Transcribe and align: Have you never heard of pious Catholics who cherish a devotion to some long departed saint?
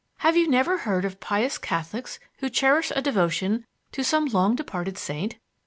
Have 0.17 0.35
you 0.35 0.49
never 0.49 0.79
heard 0.79 1.05
of 1.05 1.19
pious 1.19 1.59
Catholics 1.59 2.19
who 2.39 2.49
cherish 2.49 2.91
a 2.95 3.03
devotion 3.03 3.67
to 3.91 4.03
some 4.03 4.25
long 4.25 4.55
departed 4.55 4.97
saint? 4.97 5.35